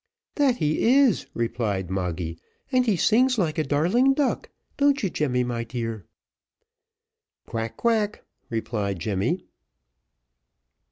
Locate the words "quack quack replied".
7.45-8.97